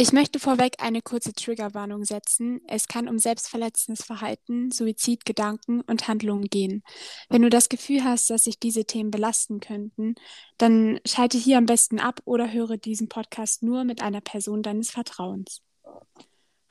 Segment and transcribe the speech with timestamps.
[0.00, 2.60] Ich möchte vorweg eine kurze Triggerwarnung setzen.
[2.68, 6.84] Es kann um selbstverletzendes Verhalten, Suizidgedanken und Handlungen gehen.
[7.28, 10.14] Wenn du das Gefühl hast, dass sich diese Themen belasten könnten,
[10.56, 14.92] dann schalte hier am besten ab oder höre diesen Podcast nur mit einer Person deines
[14.92, 15.62] Vertrauens.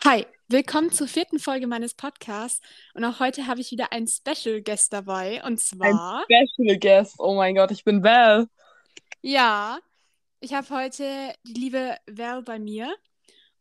[0.05, 2.61] Hi, willkommen zur vierten Folge meines Podcasts
[2.93, 6.23] und auch heute habe ich wieder einen Special Guest dabei und zwar.
[6.29, 8.47] Ein Special Guest, oh mein Gott, ich bin Val.
[9.21, 9.79] Ja,
[10.39, 12.95] ich habe heute die liebe Val bei mir.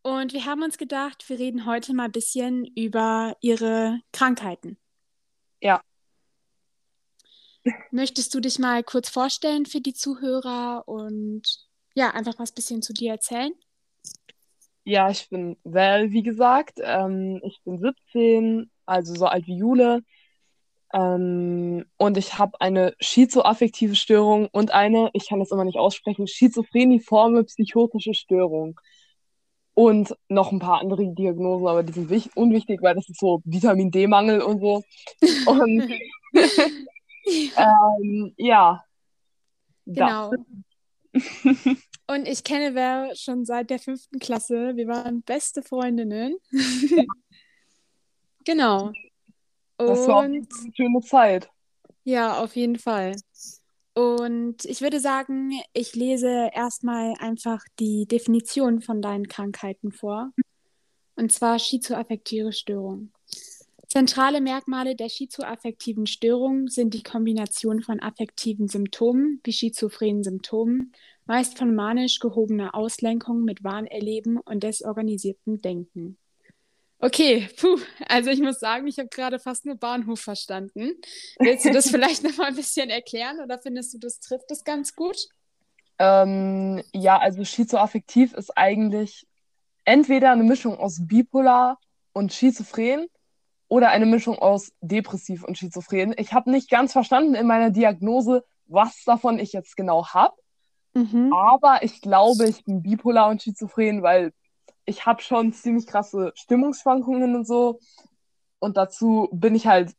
[0.07, 4.79] Und wir haben uns gedacht, wir reden heute mal ein bisschen über ihre Krankheiten.
[5.61, 5.83] Ja.
[7.91, 11.43] Möchtest du dich mal kurz vorstellen für die Zuhörer und
[11.97, 13.51] ja, einfach was ein bisschen zu dir erzählen?
[14.85, 16.79] Ja, ich bin Val, wie gesagt.
[16.81, 20.05] Ähm, ich bin 17, also so alt wie Jule.
[20.95, 26.29] Ähm, und ich habe eine schizoaffektive Störung und eine, ich kann das immer nicht aussprechen,
[26.29, 28.81] schizophreniforme psychotische Störung
[29.77, 33.91] und noch ein paar andere Diagnosen, aber die sind unwichtig, weil das ist so Vitamin
[33.91, 34.83] D-Mangel und so.
[35.45, 35.93] Und
[37.57, 38.83] ähm, ja.
[39.85, 40.33] Genau.
[42.07, 44.77] und ich kenne Wer schon seit der fünften Klasse.
[44.77, 46.39] Wir waren beste Freundinnen.
[48.47, 48.93] genau.
[49.77, 50.41] Und das war eine
[50.75, 51.51] schöne Zeit.
[52.05, 53.15] Ja, auf jeden Fall.
[53.97, 60.33] Und ich würde sagen, ich lese erstmal einfach die Definition von deinen Krankheiten vor.
[61.15, 63.11] Und zwar schizoaffektive Störung.
[63.89, 70.93] Zentrale Merkmale der schizoaffektiven Störung sind die Kombination von affektiven Symptomen wie schizophrenen Symptomen,
[71.25, 76.19] meist von manisch gehobener Auslenkung mit Wahnerleben und desorganisiertem Denken.
[76.99, 80.93] Okay, puh, also ich muss sagen, ich habe gerade fast nur Bahnhof verstanden.
[81.39, 84.65] Willst du das vielleicht noch mal ein bisschen erklären oder findest du, das trifft das
[84.65, 85.29] ganz gut?
[85.99, 89.27] Ähm, ja, also schizoaffektiv ist eigentlich
[89.85, 91.79] entweder eine Mischung aus bipolar
[92.13, 93.07] und schizophren
[93.69, 96.15] oder eine Mischung aus depressiv und schizophren.
[96.17, 100.35] Ich habe nicht ganz verstanden in meiner Diagnose, was davon ich jetzt genau habe.
[100.95, 101.33] Mhm.
[101.33, 104.33] Aber ich glaube, ich bin bipolar und schizophren, weil
[104.87, 107.81] ich habe schon ziemlich krasse Stimmungsschwankungen und so.
[108.59, 109.95] Und dazu bin ich halt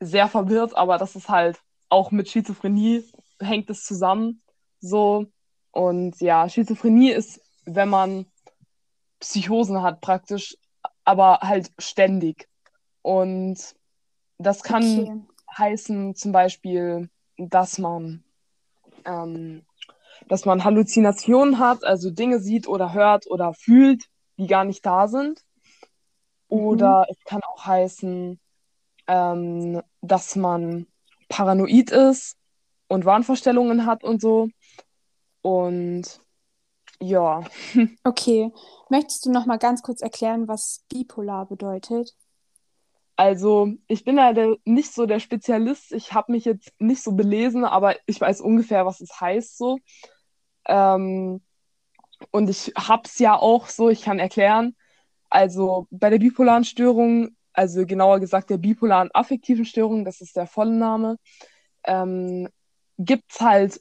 [0.00, 3.04] sehr verwirrt, aber das ist halt auch mit Schizophrenie
[3.38, 4.42] hängt es zusammen.
[4.80, 5.26] So.
[5.70, 8.26] Und ja, Schizophrenie ist, wenn man
[9.20, 10.56] Psychosen hat, praktisch,
[11.04, 12.48] aber halt ständig.
[13.02, 13.58] Und
[14.38, 15.20] das kann okay.
[15.56, 18.24] heißen, zum Beispiel, dass man
[19.04, 19.64] ähm,
[20.28, 24.04] dass man Halluzinationen hat, also Dinge sieht oder hört oder fühlt,
[24.42, 25.44] die gar nicht da sind.
[26.48, 27.06] Oder mhm.
[27.10, 28.40] es kann auch heißen,
[29.06, 30.86] ähm, dass man
[31.28, 32.36] paranoid ist
[32.88, 34.48] und Wahnvorstellungen hat und so.
[35.40, 36.20] Und
[37.00, 37.42] ja.
[38.04, 38.52] Okay.
[38.90, 42.14] Möchtest du noch mal ganz kurz erklären, was bipolar bedeutet?
[43.16, 45.92] Also, ich bin ja der, nicht so der Spezialist.
[45.92, 49.78] Ich habe mich jetzt nicht so belesen, aber ich weiß ungefähr, was es heißt so.
[50.66, 51.40] Ähm,
[52.30, 54.76] und ich hab's ja auch so, ich kann erklären.
[55.30, 60.46] Also bei der bipolaren Störung, also genauer gesagt der bipolaren affektiven Störung, das ist der
[60.46, 61.18] volle Name,
[61.84, 62.48] ähm,
[62.98, 63.80] gibt's halt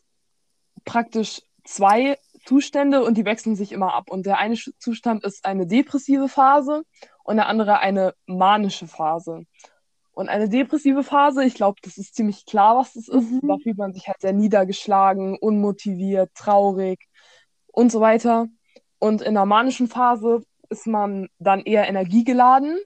[0.85, 4.09] praktisch zwei Zustände und die wechseln sich immer ab.
[4.09, 6.83] Und der eine Zustand ist eine depressive Phase
[7.23, 9.45] und der andere eine manische Phase.
[10.13, 13.31] Und eine depressive Phase, ich glaube, das ist ziemlich klar, was das ist.
[13.31, 13.47] Mhm.
[13.47, 17.07] Da fühlt man sich halt sehr niedergeschlagen, unmotiviert, traurig
[17.71, 18.47] und so weiter.
[18.99, 22.77] Und in der manischen Phase ist man dann eher energiegeladen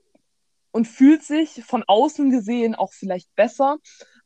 [0.72, 3.78] und fühlt sich von außen gesehen auch vielleicht besser.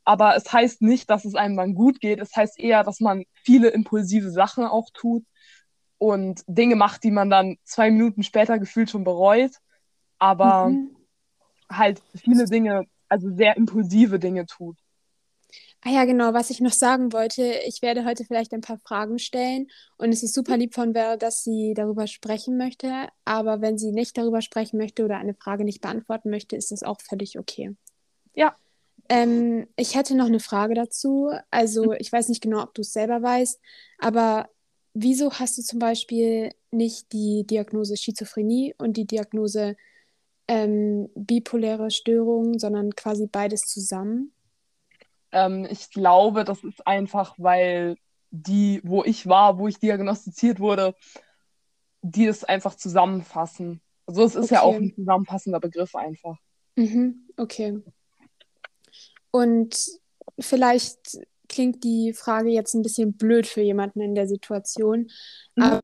[0.04, 2.20] Aber es heißt nicht, dass es einem dann gut geht.
[2.20, 5.24] Es heißt eher, dass man viele impulsive Sachen auch tut
[5.98, 9.52] und Dinge macht, die man dann zwei Minuten später gefühlt schon bereut.
[10.18, 10.96] Aber mhm.
[11.70, 14.78] halt viele Dinge, also sehr impulsive Dinge tut.
[15.82, 19.18] Ah ja, genau, was ich noch sagen wollte, ich werde heute vielleicht ein paar Fragen
[19.18, 23.78] stellen und es ist super lieb von Val, dass sie darüber sprechen möchte, aber wenn
[23.78, 27.38] sie nicht darüber sprechen möchte oder eine Frage nicht beantworten möchte, ist das auch völlig
[27.38, 27.74] okay.
[28.34, 28.54] Ja.
[29.08, 31.30] Ähm, ich hätte noch eine Frage dazu.
[31.50, 33.58] Also, ich weiß nicht genau, ob du es selber weißt,
[33.98, 34.50] aber
[34.92, 39.76] wieso hast du zum Beispiel nicht die Diagnose Schizophrenie und die Diagnose
[40.46, 44.32] ähm, bipoläre Störung, sondern quasi beides zusammen?
[45.32, 47.96] Ähm, ich glaube, das ist einfach, weil
[48.30, 50.94] die, wo ich war, wo ich diagnostiziert wurde,
[52.02, 53.80] die es einfach zusammenfassen.
[54.06, 54.54] Also es ist okay.
[54.54, 56.36] ja auch ein zusammenfassender Begriff einfach.
[56.76, 57.80] Mhm, okay.
[59.30, 59.86] Und
[60.38, 61.18] vielleicht
[61.48, 65.10] klingt die Frage jetzt ein bisschen blöd für jemanden in der Situation,
[65.56, 65.62] mhm.
[65.62, 65.80] aber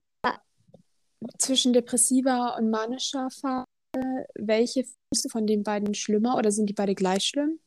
[1.38, 3.66] zwischen depressiver und manischer Phase,
[4.34, 7.58] welche findest du von den beiden schlimmer oder sind die beide gleich schlimm?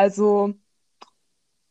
[0.00, 0.54] Also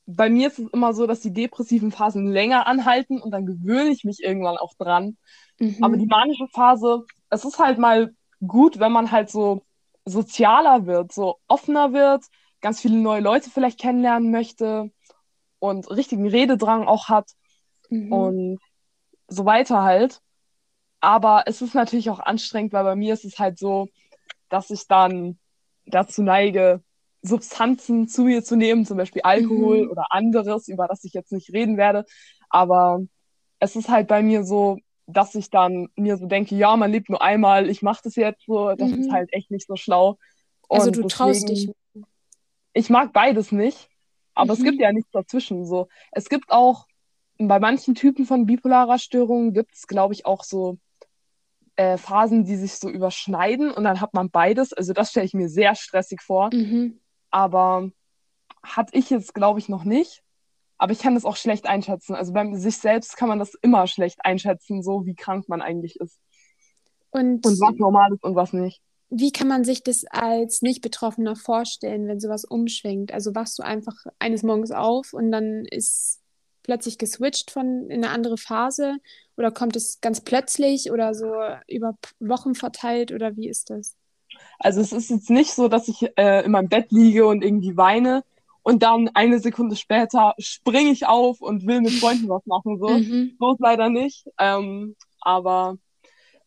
[0.05, 3.89] bei mir ist es immer so, dass die depressiven Phasen länger anhalten und dann gewöhne
[3.89, 5.17] ich mich irgendwann auch dran.
[5.59, 5.83] Mhm.
[5.83, 8.13] Aber die manische Phase, es ist halt mal
[8.45, 9.63] gut, wenn man halt so
[10.05, 12.23] sozialer wird, so offener wird,
[12.61, 14.91] ganz viele neue Leute vielleicht kennenlernen möchte
[15.59, 17.31] und richtigen Rededrang auch hat
[17.89, 18.13] Mhm.
[18.13, 18.59] und
[19.27, 20.21] so weiter halt.
[21.01, 23.87] Aber es ist natürlich auch anstrengend, weil bei mir ist es halt so,
[24.49, 25.39] dass ich dann
[25.85, 26.83] dazu neige,
[27.21, 29.91] Substanzen zu mir zu nehmen, zum Beispiel Alkohol Mhm.
[29.91, 32.05] oder anderes, über das ich jetzt nicht reden werde.
[32.49, 32.99] Aber
[33.59, 34.77] es ist halt bei mir so,
[35.07, 38.45] dass ich dann mir so denke, ja, man lebt nur einmal, ich mache das jetzt
[38.45, 39.11] so, das ist Mhm.
[39.11, 40.17] halt echt nicht so schlau.
[40.69, 42.05] Also Und du traust deswegen, dich.
[42.73, 43.89] ich mag beides nicht,
[44.35, 44.81] aber es gibt Mhm.
[44.81, 45.65] ja nichts dazwischen.
[45.65, 46.87] So, es gibt auch
[47.37, 50.77] bei manchen Typen von bipolarer Störung gibt es, glaube ich, auch so
[51.75, 54.73] äh, Phasen, die sich so überschneiden und dann hat man beides.
[54.73, 56.99] Also das stelle ich mir sehr stressig vor, Mhm.
[57.31, 57.91] Aber
[58.63, 60.23] hatte ich jetzt, glaube ich, noch nicht.
[60.77, 62.15] Aber ich kann das auch schlecht einschätzen.
[62.15, 65.97] Also bei sich selbst kann man das immer schlecht einschätzen, so wie krank man eigentlich
[65.99, 66.19] ist.
[67.11, 68.81] Und Und was normal ist und was nicht.
[69.09, 73.11] wie kann man sich das als Nicht-Betroffener vorstellen, wenn sowas umschwingt?
[73.13, 76.21] Also wachst du einfach eines Morgens auf und dann ist
[76.63, 78.97] plötzlich geswitcht von in eine andere Phase
[79.37, 81.33] oder kommt es ganz plötzlich oder so
[81.67, 83.95] über Wochen verteilt oder wie ist das?
[84.59, 87.77] Also es ist jetzt nicht so, dass ich äh, in meinem Bett liege und irgendwie
[87.77, 88.23] weine
[88.63, 92.77] und dann eine Sekunde später springe ich auf und will mit Freunden was machen.
[92.79, 93.39] So, Mhm.
[93.39, 94.25] so ist leider nicht.
[94.37, 95.77] Ähm, aber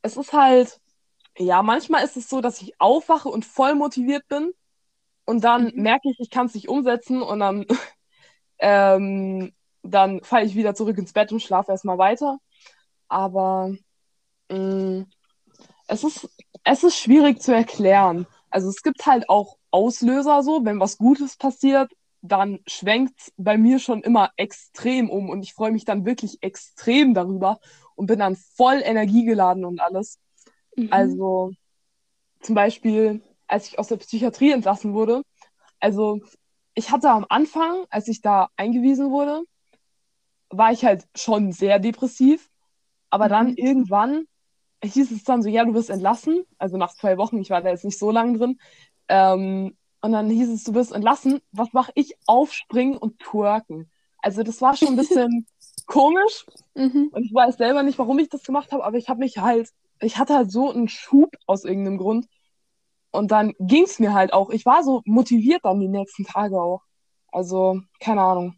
[0.03, 0.81] es ist halt,
[1.39, 4.53] ja, manchmal ist es so, dass ich aufwache und voll motiviert bin
[5.27, 5.73] und dann Mhm.
[5.77, 7.67] merke ich, ich kann es nicht umsetzen und dann,
[8.59, 12.39] ähm, dann falle ich wieder zurück ins Bett und schlafe erstmal weiter.
[13.09, 13.73] Aber
[14.51, 15.07] mh,
[15.93, 16.29] es ist,
[16.65, 18.27] es ist schwierig zu erklären.
[18.51, 21.93] Also es gibt halt auch Auslöser so, wenn was Gutes passiert,
[22.23, 26.43] dann schwenkt es bei mir schon immer extrem um und ich freue mich dann wirklich
[26.43, 27.59] extrem darüber
[27.95, 30.19] und bin dann voll energiegeladen und alles.
[30.77, 30.89] Mhm.
[30.91, 31.53] Also
[32.43, 35.23] zum Beispiel, als ich aus der Psychiatrie entlassen wurde,
[35.81, 36.21] also
[36.75, 39.43] ich hatte am Anfang, als ich da eingewiesen wurde,
[40.51, 42.51] war ich halt schon sehr depressiv,
[43.11, 43.57] aber dann Mhm.
[43.57, 44.27] irgendwann
[44.85, 47.71] hieß es dann so, ja, du wirst entlassen, also nach zwei Wochen, ich war da
[47.71, 48.59] jetzt nicht so lange drin,
[49.09, 52.17] ähm, und dann hieß es, du wirst entlassen, was mache ich?
[52.27, 53.91] Aufspringen und twerken.
[54.19, 55.47] Also das war schon ein bisschen
[55.87, 56.47] komisch
[56.77, 57.11] Mhm.
[57.11, 59.71] und ich weiß selber nicht, warum ich das gemacht habe, aber ich habe mich halt,
[60.01, 62.27] ich hatte halt so einen Schub aus irgendeinem Grund
[63.11, 64.51] und dann ging es mir halt auch.
[64.51, 66.83] Ich war so motiviert dann die nächsten Tage auch.
[67.33, 68.57] Also, keine Ahnung.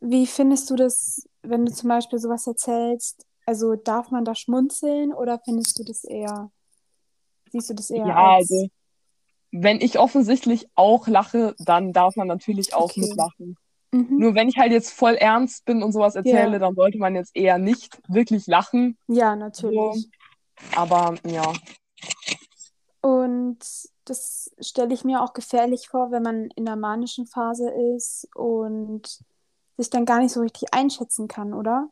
[0.00, 3.25] Wie findest du das, wenn du zum Beispiel sowas erzählst?
[3.46, 6.50] Also darf man da schmunzeln oder findest du das eher,
[7.52, 8.68] siehst du das eher Ja, als, also,
[9.52, 13.02] wenn ich offensichtlich auch lache, dann darf man natürlich auch Okay.
[13.02, 13.56] mitlachen.
[13.92, 14.18] mhm.
[14.18, 16.58] Nur wenn ich halt jetzt voll ernst bin und sowas erzähle, Ja.
[16.58, 18.98] dann sollte man jetzt eher nicht wirklich lachen.
[19.08, 20.08] Ja, natürlich.
[20.74, 21.52] Aber ja,
[23.00, 23.58] Und
[24.04, 29.20] das stelle ich mir auch gefährlich vor, wenn man in der manischen Phase ist und
[29.76, 31.90] sich dann gar nicht so richtig einschätzen kann, oder?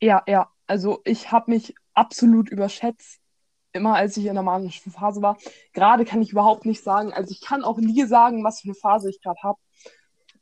[0.00, 0.51] ja, ja.
[0.66, 3.20] Also ich habe mich absolut überschätzt,
[3.72, 5.36] immer als ich in der manischen Phase war.
[5.72, 8.74] Gerade kann ich überhaupt nicht sagen, also ich kann auch nie sagen, was für eine
[8.74, 9.58] Phase ich gerade habe.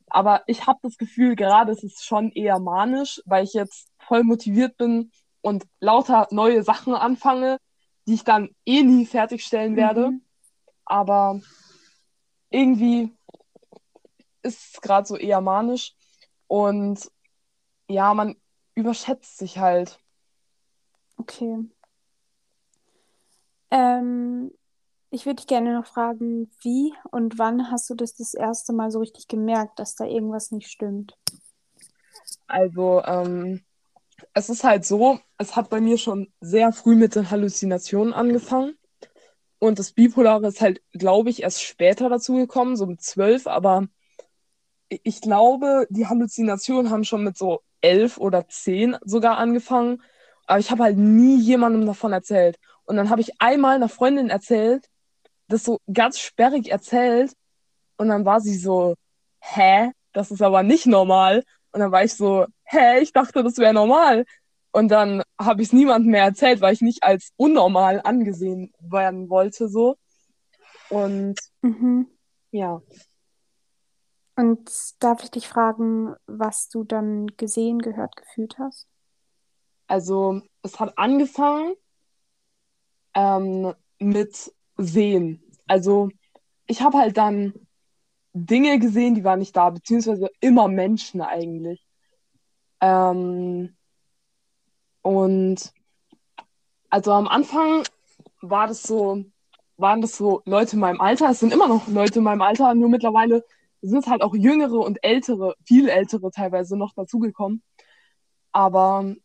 [0.08, 4.24] Aber ich habe das Gefühl, gerade ist es schon eher manisch, weil ich jetzt voll
[4.24, 7.58] motiviert bin und lauter neue Sachen anfange,
[8.06, 10.10] die ich dann eh nie fertigstellen werde.
[10.10, 10.22] Mhm.
[10.84, 11.40] Aber
[12.50, 13.16] irgendwie
[14.42, 15.94] ist es gerade so eher manisch.
[16.48, 17.08] Und
[17.88, 18.36] ja, man
[18.74, 20.00] überschätzt sich halt.
[21.20, 21.58] Okay.
[23.70, 24.50] Ähm,
[25.10, 28.90] ich würde dich gerne noch fragen, wie und wann hast du das das erste Mal
[28.90, 31.18] so richtig gemerkt, dass da irgendwas nicht stimmt?
[32.46, 33.62] Also, ähm,
[34.32, 38.78] es ist halt so, es hat bei mir schon sehr früh mit den Halluzinationen angefangen.
[39.58, 43.88] Und das Bipolare ist halt, glaube ich, erst später dazu gekommen, so mit zwölf, aber
[44.88, 50.02] ich glaube, die Halluzinationen haben schon mit so elf oder zehn sogar angefangen.
[50.50, 52.58] Aber ich habe halt nie jemandem davon erzählt.
[52.84, 54.88] Und dann habe ich einmal einer Freundin erzählt,
[55.48, 57.34] das so ganz sperrig erzählt.
[57.98, 58.96] Und dann war sie so,
[59.40, 59.92] hä?
[60.12, 61.44] Das ist aber nicht normal.
[61.72, 63.00] Und dann war ich so, hä?
[63.00, 64.24] Ich dachte, das wäre normal.
[64.72, 69.30] Und dann habe ich es niemandem mehr erzählt, weil ich nicht als unnormal angesehen werden
[69.30, 69.96] wollte, so.
[70.90, 72.08] Und Mhm.
[72.52, 72.82] ja,
[74.36, 78.89] Und darf ich dich fragen, was du dann gesehen, gehört, gefühlt hast?
[79.90, 81.74] Also es hat angefangen
[83.14, 85.42] ähm, mit Sehen.
[85.66, 86.10] Also
[86.68, 87.52] ich habe halt dann
[88.32, 91.84] Dinge gesehen, die waren nicht da, beziehungsweise immer Menschen eigentlich.
[92.80, 93.76] Ähm,
[95.02, 95.72] und
[96.88, 97.82] also am Anfang
[98.42, 99.24] war das so,
[99.76, 102.74] waren das so Leute in meinem Alter, es sind immer noch Leute in meinem Alter,
[102.74, 103.44] nur mittlerweile
[103.82, 107.64] sind es halt auch jüngere und ältere, viel ältere teilweise noch dazugekommen.
[108.52, 109.16] Aber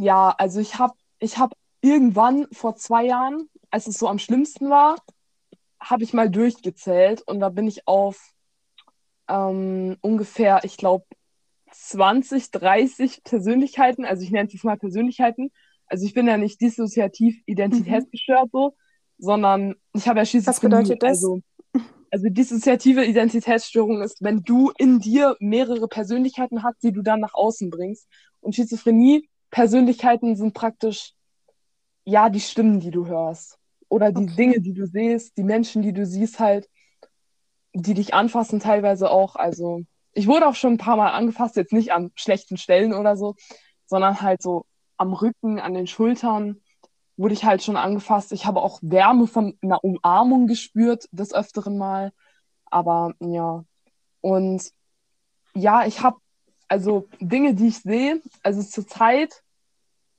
[0.00, 1.52] ja, also ich habe ich hab
[1.82, 4.96] irgendwann vor zwei Jahren, als es so am schlimmsten war,
[5.80, 8.32] habe ich mal durchgezählt und da bin ich auf
[9.28, 11.04] ähm, ungefähr, ich glaube,
[11.72, 15.50] 20, 30 Persönlichkeiten, also ich nenne es jetzt mal Persönlichkeiten.
[15.86, 18.50] Also ich bin ja nicht dissoziativ identitätsgestört mhm.
[18.52, 18.76] so,
[19.18, 20.72] sondern ich habe ja Schizophrenie.
[20.72, 21.10] Was bedeutet das?
[21.10, 21.40] Also,
[22.10, 27.34] also dissoziative Identitätsstörung ist, wenn du in dir mehrere Persönlichkeiten hast, die du dann nach
[27.34, 28.08] außen bringst.
[28.40, 31.14] Und Schizophrenie, Persönlichkeiten sind praktisch,
[32.04, 33.58] ja, die Stimmen, die du hörst.
[33.88, 34.36] Oder die okay.
[34.36, 36.68] Dinge, die du siehst, die Menschen, die du siehst halt,
[37.72, 39.36] die dich anfassen teilweise auch.
[39.36, 43.16] Also ich wurde auch schon ein paar Mal angefasst, jetzt nicht an schlechten Stellen oder
[43.16, 43.34] so,
[43.86, 44.64] sondern halt so
[44.96, 46.60] am Rücken, an den Schultern
[47.16, 48.32] wurde ich halt schon angefasst.
[48.32, 52.12] Ich habe auch Wärme von einer Umarmung gespürt, des Öfteren mal.
[52.66, 53.64] Aber ja.
[54.22, 54.70] Und
[55.54, 56.19] ja, ich habe
[56.70, 59.42] also Dinge, die ich sehe, also zur Zeit,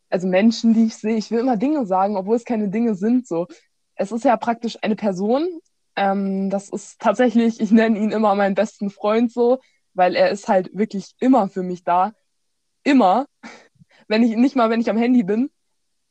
[0.09, 3.25] also Menschen, die ich sehe, ich will immer Dinge sagen, obwohl es keine Dinge sind.
[3.25, 3.47] So,
[3.95, 5.47] es ist ja praktisch eine Person.
[5.95, 9.61] Ähm, das ist tatsächlich, ich nenne ihn immer meinen besten Freund so,
[9.93, 12.11] weil er ist halt wirklich immer für mich da.
[12.83, 13.27] Immer.
[14.09, 15.49] Wenn ich, nicht mal, wenn ich am Handy bin.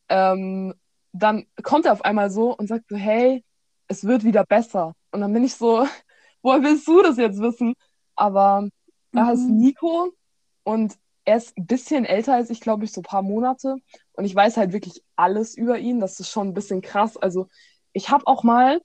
[0.09, 0.73] Ähm,
[1.13, 3.45] dann kommt er auf einmal so und sagt so, hey,
[3.89, 4.95] es wird wieder besser.
[5.11, 5.87] Und dann bin ich so,
[6.43, 7.75] woher willst du das jetzt wissen?
[8.17, 8.71] Aber mhm.
[9.13, 10.15] da heißt Nico
[10.63, 13.77] und er ist ein bisschen älter als ich, glaube ich, so ein paar Monate.
[14.13, 16.01] Und ich weiß halt wirklich alles über ihn.
[16.01, 17.17] Das ist schon ein bisschen krass.
[17.17, 17.49] Also
[17.93, 18.81] ich habe auch mal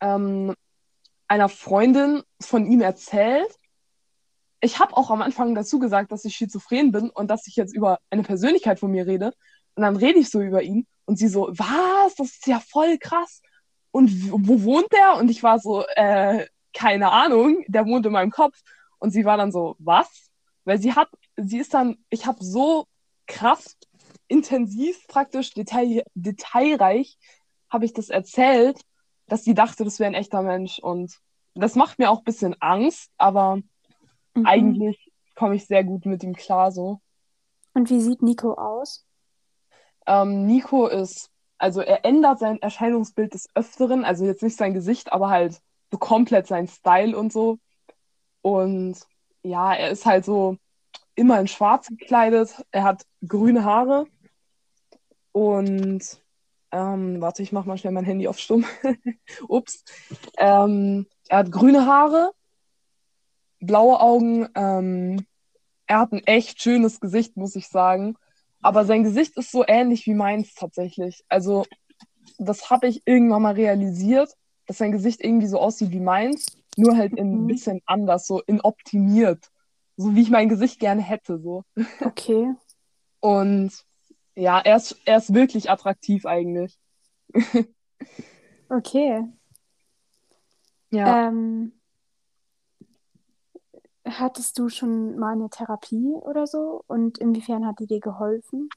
[0.00, 0.54] ähm,
[1.28, 3.48] einer Freundin von ihm erzählt.
[4.60, 7.74] Ich habe auch am Anfang dazu gesagt, dass ich schizophren bin und dass ich jetzt
[7.74, 9.32] über eine Persönlichkeit von mir rede.
[9.74, 12.14] Und dann rede ich so über ihn und sie so, was?
[12.16, 13.42] Das ist ja voll krass.
[13.90, 15.16] Und wo wohnt der?
[15.16, 18.60] Und ich war so, äh, keine Ahnung, der wohnt in meinem Kopf.
[18.98, 20.29] Und sie war dann so, was?
[20.64, 22.86] Weil sie hat, sie ist dann, ich habe so
[23.26, 23.76] krass,
[24.28, 27.18] intensiv, praktisch, detail, detailreich,
[27.70, 28.80] habe ich das erzählt,
[29.26, 30.78] dass sie dachte, das wäre ein echter Mensch.
[30.78, 31.18] Und
[31.54, 33.56] das macht mir auch ein bisschen Angst, aber
[34.34, 34.46] mhm.
[34.46, 37.00] eigentlich komme ich sehr gut mit ihm klar so.
[37.72, 39.06] Und wie sieht Nico aus?
[40.06, 45.12] Ähm, Nico ist, also er ändert sein Erscheinungsbild des Öfteren, also jetzt nicht sein Gesicht,
[45.12, 47.58] aber halt so komplett sein Style und so.
[48.42, 48.98] Und
[49.42, 50.56] ja, er ist halt so
[51.14, 52.62] immer in schwarz gekleidet.
[52.70, 54.06] Er hat grüne Haare.
[55.32, 56.20] Und
[56.72, 58.64] ähm, warte, ich mach mal schnell mein Handy auf Stumm.
[59.48, 59.84] Ups.
[60.38, 62.32] Ähm, er hat grüne Haare,
[63.60, 64.48] blaue Augen.
[64.54, 65.26] Ähm,
[65.86, 68.16] er hat ein echt schönes Gesicht, muss ich sagen.
[68.62, 71.24] Aber sein Gesicht ist so ähnlich wie meins tatsächlich.
[71.28, 71.64] Also,
[72.38, 76.46] das habe ich irgendwann mal realisiert, dass sein Gesicht irgendwie so aussieht wie meins,
[76.76, 77.46] nur halt ein mhm.
[77.46, 79.50] bisschen anders, so in optimiert.
[79.96, 81.38] So wie ich mein Gesicht gerne hätte.
[81.40, 81.64] So.
[82.00, 82.54] Okay.
[83.20, 83.72] Und
[84.34, 86.78] ja, er ist, er ist wirklich attraktiv eigentlich.
[88.68, 89.24] okay.
[90.90, 91.28] Ja.
[91.28, 91.80] Ähm,
[94.18, 96.82] Hattest du schon mal eine Therapie oder so?
[96.86, 98.68] Und inwiefern hat die dir geholfen?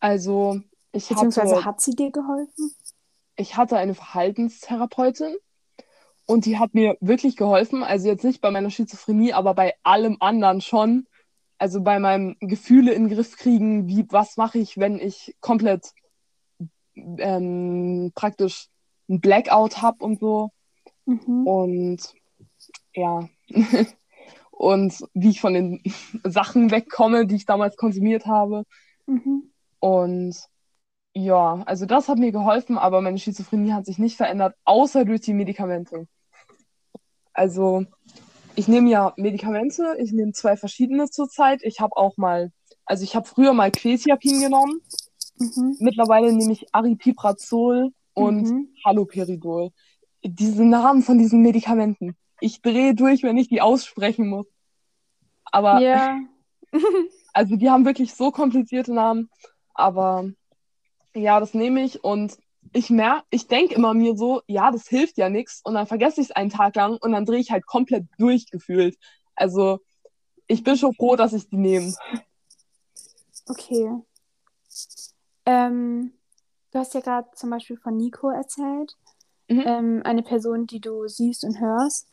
[0.00, 0.60] Also,
[0.92, 2.74] ich Beziehungsweise hatte, hat sie dir geholfen?
[3.36, 5.36] Ich hatte eine Verhaltenstherapeutin
[6.26, 7.82] und die hat mir wirklich geholfen.
[7.82, 11.06] Also jetzt nicht bei meiner Schizophrenie, aber bei allem anderen schon.
[11.58, 15.92] Also bei meinem Gefühle in den Griff kriegen, wie, was mache ich, wenn ich komplett
[16.96, 18.68] ähm, praktisch
[19.08, 20.50] ein Blackout habe und so.
[21.06, 21.46] Mhm.
[21.46, 22.14] Und
[22.94, 23.28] ja,
[24.50, 25.82] und wie ich von den
[26.24, 28.64] Sachen wegkomme, die ich damals konsumiert habe.
[29.06, 29.52] Mhm.
[29.80, 30.36] Und
[31.12, 35.20] ja, also das hat mir geholfen, aber meine Schizophrenie hat sich nicht verändert, außer durch
[35.20, 36.08] die Medikamente.
[37.34, 37.84] Also
[38.54, 41.60] ich nehme ja Medikamente, ich nehme zwei verschiedene zurzeit.
[41.62, 42.52] Ich habe auch mal,
[42.86, 44.80] also ich habe früher mal Quesiapin genommen.
[45.38, 45.76] Mhm.
[45.80, 48.68] Mittlerweile nehme ich Aripiprazol und mhm.
[48.84, 49.70] Haloperidol.
[50.22, 54.46] Diese Namen von diesen Medikamenten ich drehe durch, wenn ich die aussprechen muss.
[55.44, 56.20] Aber ja.
[57.32, 59.30] also die haben wirklich so komplizierte Namen.
[59.72, 60.30] Aber
[61.14, 62.36] ja, das nehme ich und
[62.74, 65.60] ich merke, ich denke immer mir so, ja, das hilft ja nichts.
[65.62, 68.98] Und dann vergesse ich es einen Tag lang und dann drehe ich halt komplett durchgefühlt.
[69.36, 69.78] Also
[70.48, 71.94] ich bin schon froh, dass ich die nehme.
[73.46, 73.90] Okay.
[75.46, 76.12] Ähm,
[76.72, 78.96] du hast ja gerade zum Beispiel von Nico erzählt.
[79.48, 79.62] Mhm.
[79.64, 82.08] Ähm, eine Person, die du siehst und hörst.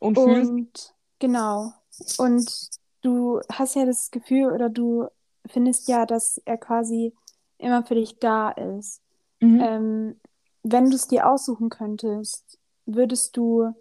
[0.00, 0.50] Und fühlst.
[0.50, 1.72] Und genau.
[2.18, 2.70] Und
[3.02, 5.08] du hast ja das Gefühl oder du
[5.46, 7.12] findest ja, dass er quasi
[7.58, 9.00] immer für dich da ist.
[9.40, 9.60] Mhm.
[9.60, 10.20] Ähm,
[10.62, 13.72] wenn du es dir aussuchen könntest, würdest du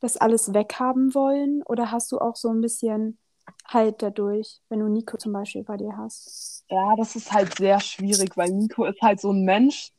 [0.00, 3.18] das alles weghaben wollen oder hast du auch so ein bisschen
[3.66, 6.64] Halt dadurch, wenn du Nico zum Beispiel bei dir hast?
[6.70, 9.90] Ja, das ist halt sehr schwierig, weil Nico ist halt so ein Mensch,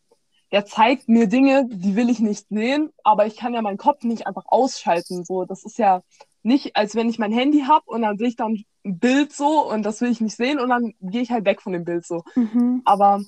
[0.52, 4.04] der zeigt mir Dinge, die will ich nicht sehen, aber ich kann ja meinen Kopf
[4.04, 5.24] nicht einfach ausschalten.
[5.24, 6.02] So, das ist ja
[6.42, 9.70] nicht, als wenn ich mein Handy habe und dann sehe ich dann ein Bild so
[9.70, 12.06] und das will ich nicht sehen und dann gehe ich halt weg von dem Bild
[12.06, 12.24] so.
[12.36, 12.82] Mhm.
[12.86, 13.22] Aber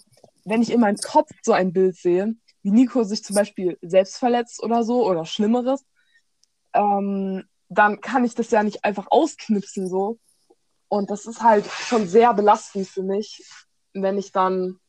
[0.46, 4.18] wenn ich in meinem Kopf so ein Bild sehe, wie Nico sich zum Beispiel selbst
[4.18, 5.86] verletzt oder so oder Schlimmeres,
[6.74, 10.20] ähm, dann kann ich das ja nicht einfach ausknipsen so.
[10.90, 13.44] Und das ist halt schon sehr belastend für mich,
[13.94, 14.80] wenn ich dann,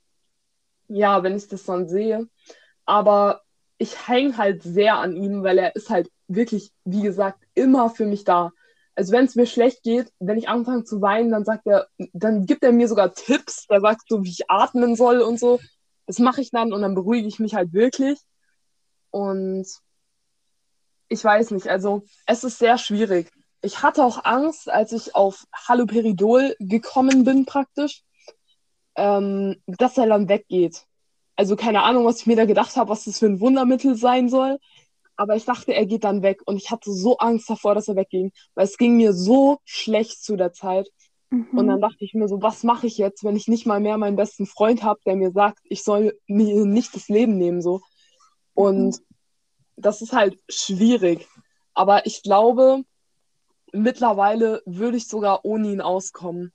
[0.88, 2.28] ja, wenn ich das dann sehe.
[2.84, 3.42] Aber
[3.78, 8.06] ich hänge halt sehr an ihm, weil er ist halt wirklich, wie gesagt, immer für
[8.06, 8.50] mich da.
[8.94, 12.46] Also wenn es mir schlecht geht, wenn ich anfange zu weinen, dann sagt er, dann
[12.46, 15.60] gibt er mir sogar Tipps, der sagt so, wie ich atmen soll und so.
[16.06, 18.18] Das mache ich dann und dann beruhige ich mich halt wirklich.
[19.10, 19.66] Und
[21.08, 23.30] ich weiß nicht, also es ist sehr schwierig
[23.62, 28.02] ich hatte auch Angst, als ich auf Haloperidol gekommen bin, praktisch,
[28.96, 30.84] ähm, dass er dann weggeht.
[31.36, 34.28] Also keine Ahnung, was ich mir da gedacht habe, was das für ein Wundermittel sein
[34.28, 34.58] soll.
[35.16, 36.40] Aber ich dachte, er geht dann weg.
[36.46, 38.32] Und ich hatte so Angst davor, dass er wegging.
[38.54, 40.88] Weil es ging mir so schlecht zu der Zeit.
[41.30, 41.48] Mhm.
[41.52, 43.98] Und dann dachte ich mir so, was mache ich jetzt, wenn ich nicht mal mehr
[43.98, 47.80] meinen besten Freund habe, der mir sagt, ich soll mir nicht das Leben nehmen, so.
[48.54, 49.04] Und Mhm.
[49.76, 51.28] das ist halt schwierig.
[51.74, 52.82] Aber ich glaube,
[53.72, 56.52] mittlerweile würde ich sogar ohne ihn auskommen.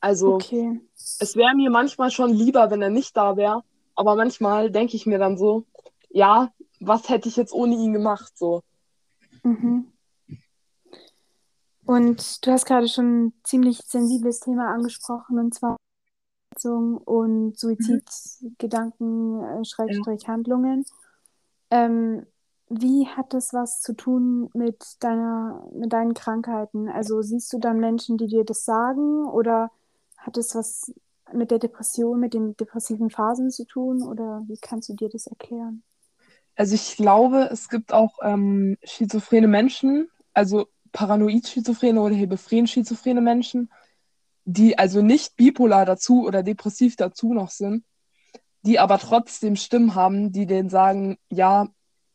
[0.00, 0.80] Also, Okay.
[1.18, 3.62] es wäre mir manchmal schon lieber, wenn er nicht da wäre.
[3.94, 5.66] Aber manchmal denke ich mir dann so,
[6.10, 8.36] ja, was hätte ich jetzt ohne ihn gemacht?
[8.36, 8.62] So.
[9.42, 9.92] Mhm.
[11.86, 15.76] Und du hast gerade schon ein ziemlich sensibles Thema angesprochen, und zwar
[16.52, 20.84] Verletzung und Suizidgedanken, äh, Schrägstrich Handlungen.
[21.70, 22.26] Ähm,
[22.68, 26.88] wie hat das was zu tun mit deiner, mit deinen Krankheiten?
[26.88, 29.70] Also siehst du dann Menschen, die dir das sagen, oder
[30.16, 30.92] hat es was
[31.32, 35.26] mit der Depression, mit den depressiven Phasen zu tun, oder wie kannst du dir das
[35.26, 35.82] erklären?
[36.60, 43.70] Also ich glaube, es gibt auch ähm, schizophrene Menschen, also paranoid-schizophrene oder hebephren-schizophrene Menschen,
[44.44, 47.82] die also nicht bipolar dazu oder depressiv dazu noch sind,
[48.60, 51.66] die aber trotzdem Stimmen haben, die denen sagen, ja,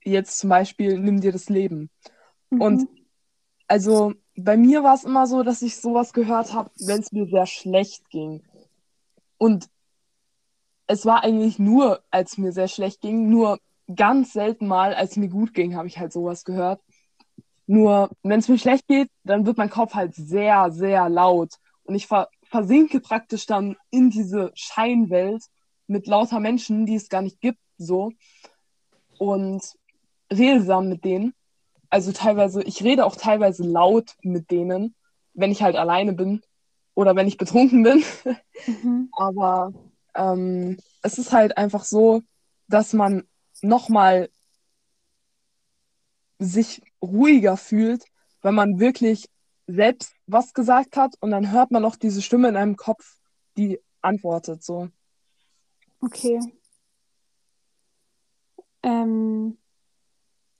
[0.04, 1.90] jetzt zum Beispiel, nimm dir das Leben.
[2.52, 2.88] Und Mhm.
[3.68, 7.26] also bei mir war es immer so, dass ich sowas gehört habe, wenn es mir
[7.26, 8.44] sehr schlecht ging.
[9.40, 9.72] Und
[10.86, 13.58] es war eigentlich nur, als mir sehr schlecht ging, nur
[13.94, 16.82] ganz selten mal, als mir gut ging, habe ich halt sowas gehört.
[17.68, 21.54] Nur wenn es mir schlecht geht, dann wird mein Kopf halt sehr, sehr laut.
[21.84, 25.44] Und ich ver versinke praktisch dann in diese Scheinwelt
[25.88, 28.12] mit lauter Menschen, die es gar nicht gibt, so.
[29.18, 29.64] Und
[30.32, 31.34] rede dann mit denen.
[31.90, 34.96] Also teilweise, ich rede auch teilweise laut mit denen,
[35.34, 36.42] wenn ich halt alleine bin
[36.94, 38.04] oder wenn ich betrunken bin.
[38.68, 39.10] Mhm.
[39.18, 39.74] Aber
[40.16, 42.22] ähm, es ist halt einfach so,
[42.68, 43.24] dass man
[43.62, 44.30] nochmal
[46.40, 48.06] sich ruhiger fühlt,
[48.42, 49.30] wenn man wirklich
[49.68, 53.18] selbst was gesagt hat und dann hört man noch diese Stimme in einem Kopf,
[53.58, 54.90] die antwortet so.
[56.02, 56.40] Okay.
[58.84, 59.58] Ähm,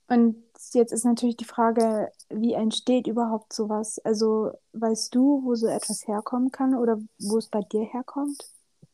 [0.08, 4.00] und jetzt ist natürlich die Frage, wie entsteht überhaupt sowas?
[4.00, 8.44] Also weißt du, wo so etwas herkommen kann oder wo es bei dir herkommt?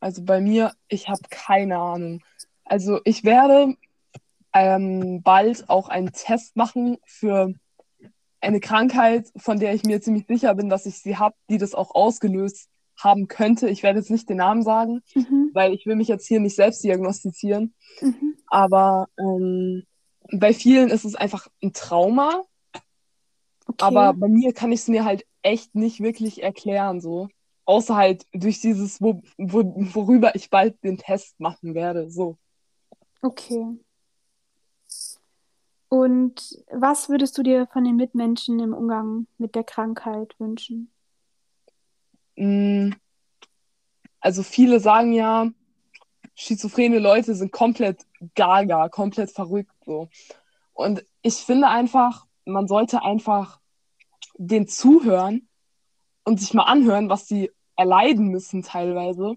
[0.00, 2.22] Also bei mir, ich habe keine Ahnung.
[2.64, 3.76] Also ich werde
[4.54, 7.52] ähm, bald auch einen Test machen für
[8.40, 11.74] eine Krankheit, von der ich mir ziemlich sicher bin, dass ich sie habe, die das
[11.74, 13.68] auch ausgelöst haben könnte.
[13.68, 15.50] Ich werde jetzt nicht den Namen sagen, Mhm.
[15.54, 17.74] weil ich will mich jetzt hier nicht selbst diagnostizieren.
[18.00, 18.36] Mhm.
[18.48, 19.84] Aber ähm,
[20.32, 22.42] bei vielen ist es einfach ein Trauma.
[23.66, 23.76] Okay.
[23.78, 27.28] Aber bei mir kann ich es mir halt echt nicht wirklich erklären, so.
[27.64, 29.62] Außer halt durch dieses, wo, wo,
[29.94, 32.38] worüber ich bald den Test machen werde, so.
[33.22, 33.78] Okay.
[35.92, 40.90] Und was würdest du dir von den Mitmenschen im Umgang mit der Krankheit wünschen?
[42.34, 42.92] Mm,
[44.18, 45.50] Also viele sagen ja,
[46.34, 50.08] schizophrene Leute sind komplett gaga, komplett verrückt, so.
[50.72, 53.60] Und ich finde einfach, man sollte einfach
[54.38, 55.46] den zuhören
[56.24, 59.34] und sich mal anhören, was sie erleiden müssen teilweise.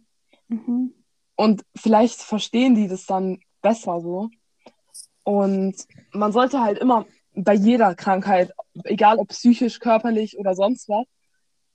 [0.48, 0.94] Mhm.
[1.36, 4.30] Und vielleicht verstehen die das dann besser so.
[5.26, 5.76] Und
[6.14, 8.54] man sollte halt immer bei jeder Krankheit,
[8.86, 11.06] egal ob psychisch, körperlich oder sonst was,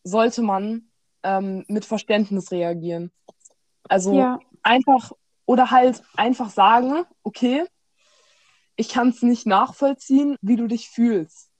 [0.05, 0.91] sollte man
[1.25, 3.11] ähm, mit Verständnis reagieren.
[3.89, 4.39] Also Ja.
[4.63, 5.13] einfach
[5.47, 7.65] oder halt einfach sagen, okay,
[8.77, 11.51] ich kann es nicht nachvollziehen, wie du dich fühlst.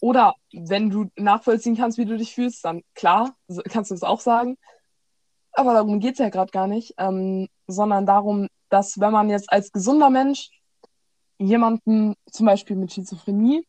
[0.00, 3.34] Oder wenn du nachvollziehen kannst, wie du dich fühlst, dann klar,
[3.70, 4.56] kannst du es auch sagen.
[5.52, 9.50] Aber darum geht es ja gerade gar nicht, ähm, sondern darum, dass wenn man jetzt
[9.50, 10.50] als gesunder Mensch
[11.40, 13.66] jemanden zum Beispiel mit Schizophrenie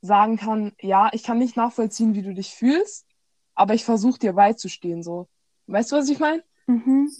[0.00, 3.06] sagen kann, ja, ich kann nicht nachvollziehen, wie du dich fühlst,
[3.54, 5.28] aber ich versuche dir beizustehen, so.
[5.66, 6.42] Weißt du, was ich meine?
[6.66, 7.10] Mhm.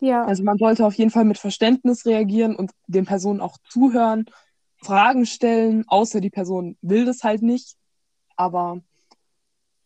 [0.00, 0.24] Ja.
[0.24, 4.26] Also man sollte auf jeden Fall mit Verständnis reagieren und den Personen auch zuhören,
[4.76, 7.76] Fragen stellen, außer die Person will das halt nicht.
[8.36, 8.80] Aber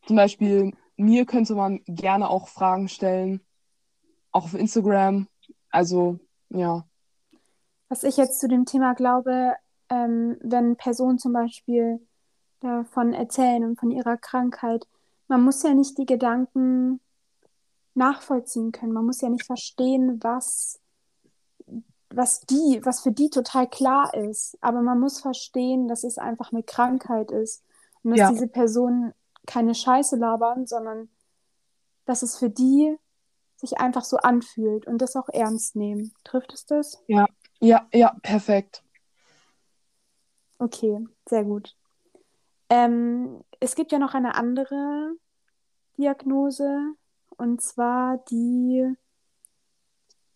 [0.07, 3.41] zum Beispiel mir könnte man gerne auch Fragen stellen,
[4.33, 5.29] auch auf Instagram.
[5.71, 6.19] Also
[6.51, 6.85] ja,
[7.93, 9.53] Was ich jetzt zu dem Thema glaube,
[9.91, 12.01] ähm, wenn Personen zum Beispiel
[12.61, 14.87] davon erzählen und von ihrer Krankheit,
[15.29, 17.03] man muss ja nicht die Gedanken
[17.93, 18.95] nachvollziehen können.
[18.95, 20.81] Man muss ja nicht verstehen, was,
[22.09, 24.57] was die, was für die total klar ist.
[24.63, 27.63] Aber man muss verstehen, dass es einfach eine Krankheit ist
[28.03, 28.31] und dass Ja.
[28.31, 29.13] diese Personen
[29.47, 31.11] keine Scheiße labern, sondern
[32.07, 32.97] dass es für die
[33.57, 36.15] sich einfach so anfühlt und das auch ernst nehmen.
[36.25, 37.05] Trifft es das?
[37.07, 37.27] ja,
[37.93, 38.83] ja, perfekt.
[40.59, 40.99] Okay,
[41.29, 41.77] sehr gut.
[42.69, 45.13] Ähm, es gibt ja noch eine andere
[45.97, 46.95] Diagnose,
[47.37, 48.95] und zwar die,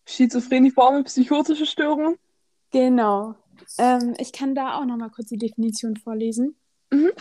[0.05, 2.17] Schizophreniforme, psychotische Störungen.
[2.71, 3.35] genau.
[3.77, 6.55] Ähm, ich kann da auch noch mal kurz die Definition vorlesen.
[6.91, 7.11] Mhm.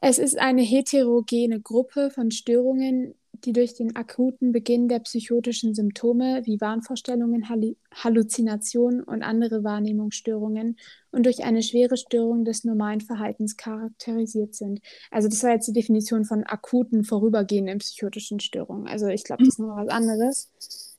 [0.00, 6.42] Es ist eine heterogene Gruppe von Störungen, die durch den akuten Beginn der psychotischen Symptome
[6.44, 10.78] wie Wahnvorstellungen, Hallu Halluzinationen und andere Wahrnehmungsstörungen
[11.10, 14.80] und durch eine schwere Störung des normalen Verhaltens charakterisiert sind.
[15.10, 18.86] Also das war jetzt die Definition von akuten, vorübergehenden psychotischen Störungen.
[18.86, 20.50] Also ich glaube, das ist noch was anderes.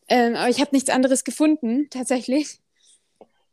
[0.07, 2.59] Ähm, aber ich habe nichts anderes gefunden, tatsächlich.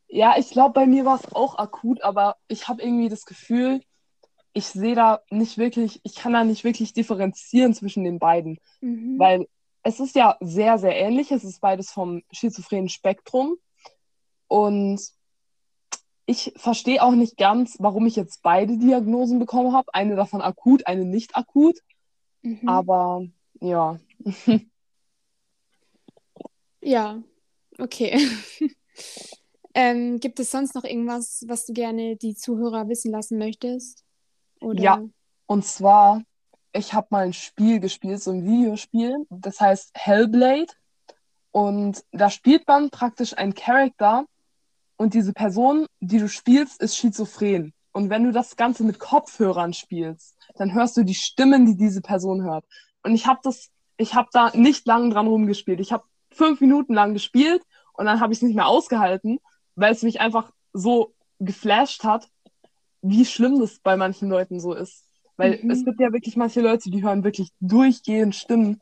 [0.09, 3.81] Ja, ich glaube, bei mir war es auch akut, aber ich habe irgendwie das Gefühl,
[4.57, 9.19] ich sehe da nicht wirklich, ich kann da nicht wirklich differenzieren zwischen den beiden, Mhm.
[9.19, 9.47] weil
[9.83, 11.31] es ist ja sehr, sehr ähnlich.
[11.31, 13.59] Es ist beides vom schizophrenen Spektrum
[14.49, 14.99] und
[16.25, 19.93] ich verstehe auch nicht ganz, warum ich jetzt beide Diagnosen bekommen habe.
[19.95, 21.79] Eine davon akut, eine nicht akut,
[22.43, 22.67] Mhm.
[22.67, 23.27] aber
[23.61, 23.99] ja.
[26.81, 27.23] Ja,
[27.79, 28.17] okay.
[29.75, 34.06] ähm, gibt es sonst noch irgendwas, was du gerne die Zuhörer wissen lassen möchtest?
[34.61, 34.83] Oder?
[34.83, 35.03] Ja.
[35.47, 36.23] Und zwar,
[36.73, 40.73] ich habe mal ein Spiel gespielt, so ein Videospiel, das heißt Hellblade.
[41.53, 44.27] Und da spielt man praktisch einen Charakter
[44.97, 47.73] und diese Person, die du spielst, ist schizophren.
[47.93, 52.03] Und wenn du das Ganze mit Kopfhörern spielst, dann hörst du die Stimmen, die diese
[52.03, 52.67] Person hört.
[53.03, 55.81] Und ich habe das, ich habe da nicht lang dran rumgespielt.
[55.81, 57.63] Ich habe fünf Minuten lang gespielt
[57.95, 59.39] und dann habe ich es nicht mehr ausgehalten,
[59.77, 62.29] weil es mich einfach so geflasht hat,
[63.03, 65.05] wie schlimm das bei manchen Leuten so ist.
[65.37, 65.71] Weil Mhm.
[65.71, 68.81] es gibt ja wirklich manche Leute, die hören wirklich durchgehend Stimmen,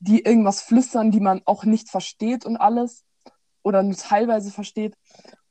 [0.00, 3.04] die irgendwas flüstern, die man auch nicht versteht und alles
[3.62, 4.94] oder nur teilweise versteht.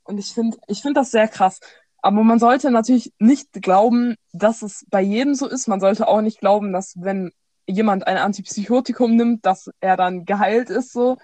[0.04, 1.60] Und ich finde, ich finde das sehr krass.
[2.02, 5.68] Aber man sollte natürlich nicht glauben, dass es bei jedem so ist.
[5.68, 7.32] Man sollte auch nicht glauben, dass wenn
[7.66, 11.18] jemand ein Antipsychotikum nimmt, dass er dann geheilt ist so.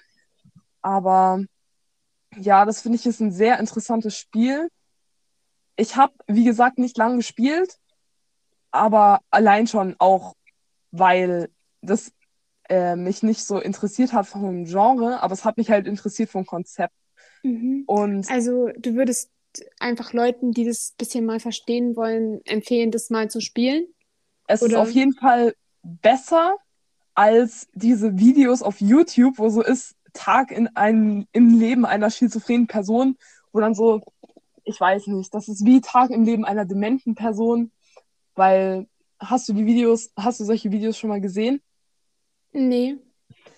[0.82, 1.43] Aber
[2.38, 4.69] ja, das finde ich ist ein sehr interessantes Spiel.
[5.79, 7.77] Ich habe, wie gesagt, nicht lange gespielt,
[8.71, 10.35] aber allein schon auch,
[10.91, 11.49] weil
[11.81, 12.11] das
[12.67, 16.45] äh, mich nicht so interessiert hat vom Genre, aber es hat mich halt interessiert vom
[16.45, 16.93] Konzept.
[17.43, 17.83] Mhm.
[17.87, 19.31] Und Also du würdest
[19.79, 23.87] einfach Leuten, die das bisschen mal verstehen wollen, empfehlen, das mal zu spielen?
[24.47, 26.55] es ist oder- auf jeden Fall besser
[27.15, 32.67] als diese Videos auf YouTube, wo so ist, Tag in einem, im Leben einer schizophrenen
[32.67, 33.15] Person,
[33.51, 34.01] wo dann so,
[34.69, 37.71] ich weiß nicht, das ist wie Tag im Leben einer dementen Person,
[38.36, 38.88] weil
[39.19, 41.62] hast du die Videos, hast du solche Videos schon mal gesehen?
[42.51, 42.97] Nee.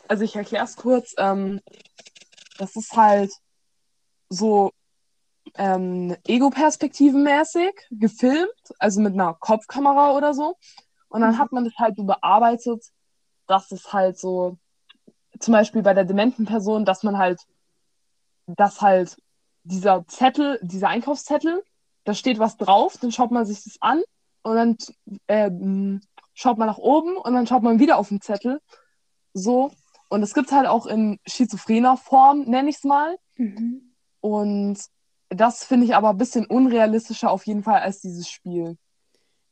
[0.07, 1.13] Also ich erkläre es kurz.
[1.17, 1.59] Ähm,
[2.57, 3.31] das ist halt
[4.29, 4.71] so
[5.55, 10.55] ähm, Ego-Perspektiven-mäßig gefilmt, also mit einer Kopfkamera oder so.
[11.09, 11.39] Und dann Mhm.
[11.39, 12.85] hat man das halt so bearbeitet,
[13.47, 14.57] dass es halt so,
[15.39, 17.41] zum Beispiel bei der dementen Person, dass man halt,
[18.47, 19.17] dass halt
[19.63, 21.63] dieser Zettel, dieser Einkaufszettel,
[22.03, 24.01] da steht was drauf, dann schaut man sich das an
[24.43, 24.77] und dann
[25.27, 26.01] ähm,
[26.33, 28.59] schaut man nach oben und dann schaut man wieder auf den Zettel.
[29.33, 29.71] So.
[30.09, 33.17] Und es gibt halt auch in schizophrener Form, nenne ich es mal.
[33.37, 33.93] Mhm.
[34.19, 34.77] Und
[35.29, 38.77] das finde ich aber ein bisschen unrealistischer auf jeden Fall als dieses Spiel.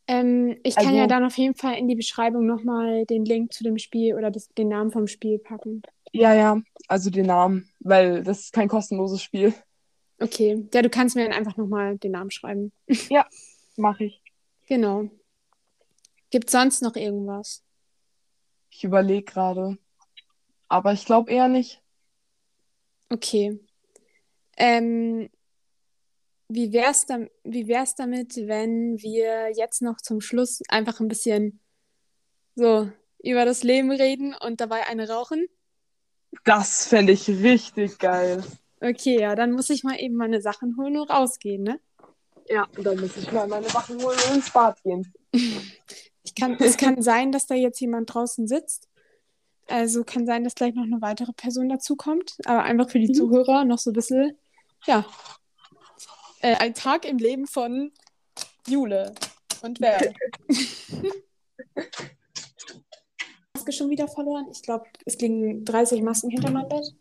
[0.07, 3.53] Ähm, ich kann Also- ja dann auf jeden Fall in die Beschreibung nochmal den Link
[3.53, 5.83] zu dem Spiel oder das, den Namen vom Spiel packen.
[6.11, 9.53] Ja, ja, also den Namen, weil das ist kein kostenloses Spiel.
[10.19, 12.71] Okay, ja, du kannst mir dann einfach nochmal den Namen schreiben.
[13.77, 14.21] Mache ich.
[14.67, 15.09] Genau.
[16.29, 17.63] Gibt sonst noch irgendwas?
[18.69, 19.77] Ich überlege gerade.
[20.67, 21.81] Aber ich glaube eher nicht.
[23.09, 23.59] Okay.
[24.57, 25.29] Ähm,
[26.49, 31.59] wie wär's dann, wie wär's damit, wenn wir jetzt noch zum Schluss einfach ein bisschen
[32.55, 32.91] so
[33.23, 35.47] über das Leben reden und dabei eine rauchen?
[36.43, 38.43] Das fände ich richtig geil.
[38.81, 41.79] Okay, ja, dann muss ich mal eben meine Sachen holen und rausgehen, ne?
[42.47, 45.13] Ja, dann muss ich mal meine Sachen holen und ins Bad gehen.
[46.21, 48.87] Ich kann, es kann sein, dass da jetzt jemand draußen sitzt.
[49.67, 52.37] Also kann sein, dass gleich noch eine weitere Person dazukommt.
[52.45, 53.13] Aber einfach für die Mhm.
[53.15, 54.37] Zuhörer noch so ein bisschen,
[54.85, 55.05] ja.
[56.41, 57.91] Äh, ein Tag im Leben von
[58.67, 59.15] Jule
[59.61, 60.13] und wer?
[63.55, 64.47] Maske schon wieder verloren.
[64.51, 66.93] Ich glaube, es liegen 30 Masken hinter meinem Bett.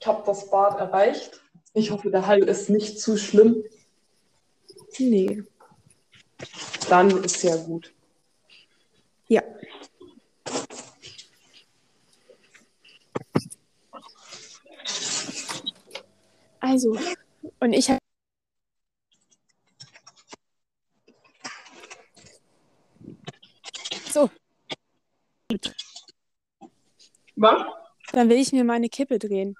[0.00, 1.40] Ich habe das Bad erreicht.
[1.74, 3.62] Ich hoffe, der Hall ist nicht zu schlimm.
[4.98, 5.44] Nee.
[6.88, 7.94] Dann ist ja gut.
[9.28, 9.42] Ja.
[16.60, 16.96] Also,
[17.60, 17.98] und ich habe.
[24.12, 24.30] So,
[27.36, 27.62] Was?
[28.12, 29.56] dann will ich mir meine Kippe drehen.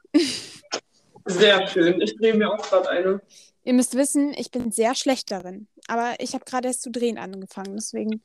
[1.24, 2.00] Sehr schön.
[2.00, 3.20] Ich drehe mir auch gerade eine.
[3.64, 5.68] Ihr müsst wissen, ich bin sehr schlecht darin.
[5.88, 7.76] Aber ich habe gerade erst zu drehen angefangen.
[7.76, 8.22] Deswegen,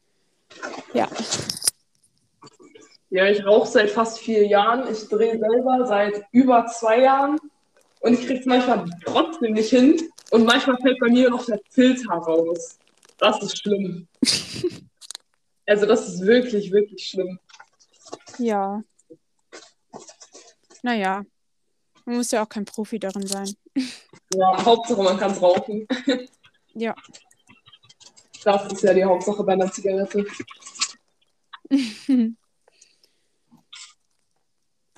[0.94, 1.08] ja.
[3.10, 4.92] Ja, ich rauche seit fast vier Jahren.
[4.92, 7.40] Ich drehe selber seit über zwei Jahren.
[8.02, 10.02] Und ich kriege es manchmal trotzdem nicht hin.
[10.32, 12.78] Und manchmal fällt bei mir noch der Filter raus.
[13.18, 14.08] Das ist schlimm.
[15.70, 17.38] Also das ist wirklich, wirklich schlimm.
[18.38, 18.82] Ja.
[20.84, 21.24] Naja.
[22.06, 23.54] Man muss ja auch kein Profi darin sein.
[24.34, 25.88] Ja, Hauptsache man kann es rauchen.
[26.74, 26.96] Ja.
[28.44, 30.26] Das ist ja die Hauptsache bei einer Zigarette.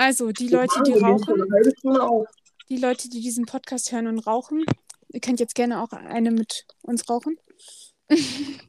[0.02, 1.46] Also, die Leute, die rauchen,
[2.70, 4.64] die Leute, die diesen Podcast hören und rauchen,
[5.10, 7.38] ihr könnt jetzt gerne auch eine mit uns rauchen.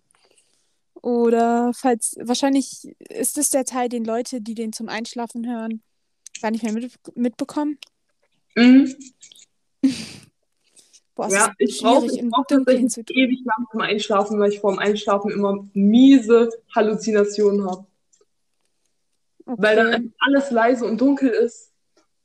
[1.02, 5.82] Oder falls, wahrscheinlich ist es der Teil, den Leute, die den zum Einschlafen hören,
[6.42, 7.78] gar nicht mehr mit, mitbekommen.
[8.54, 8.94] Mhm.
[11.14, 15.30] Boah, Ja, ist ich brauche brauch tatsächlich ewig lang zum Einschlafen, weil ich vorm Einschlafen
[15.30, 17.86] immer miese Halluzinationen habe.
[19.46, 20.10] Weil dann Okay.
[20.20, 21.72] alles leise und dunkel ist.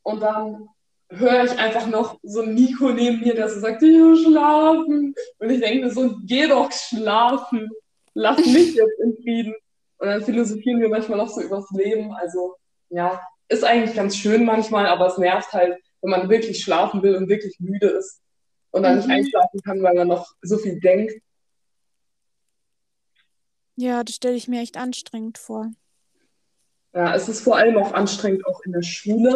[0.03, 0.69] Und dann
[1.09, 5.15] höre ich einfach noch so Nico neben mir, der so sagt, ich will schlafen.
[5.39, 7.71] Und ich denke mir so, geh doch schlafen.
[8.15, 9.53] Lass mich jetzt in Frieden.
[9.97, 12.11] Und dann philosophieren wir manchmal noch so übers Leben.
[12.13, 12.55] Also,
[12.89, 17.15] ja, ist eigentlich ganz schön manchmal, aber es nervt halt, wenn man wirklich schlafen will
[17.15, 18.21] und wirklich müde ist
[18.71, 19.13] und dann nicht Mhm.
[19.13, 21.13] einschlafen kann, weil man noch so viel denkt.
[23.75, 25.71] Ja, das stelle ich mir echt anstrengend vor.
[26.93, 29.35] Ja, es ist vor allem auch anstrengend, auch in der Schule.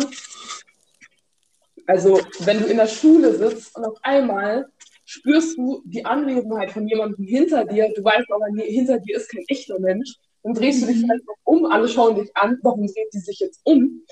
[1.88, 4.72] Also, wenn du in der Schule sitzt und auf einmal
[5.10, 9.28] spürst du die Anwesenheit von jemandem hinter dir, du weißt aber, nee, hinter dir ist
[9.30, 11.02] kein echter Mensch, dann drehst du dich Mhm.
[11.02, 14.04] vielleicht noch um, alle schauen dich an, warum dreht die sich jetzt um?